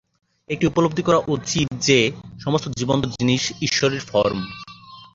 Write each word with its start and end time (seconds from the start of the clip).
একটি 0.49 0.65
উপলব্ধি 0.67 1.03
করা 1.03 1.19
উচিত 1.27 1.67
যে 1.79 1.99
সমস্ত 2.43 2.65
জীবন্ত 2.77 3.03
জিনিস 3.05 3.43
ঈশ্বরের 3.61 4.01
ফর্ম। 4.01 4.39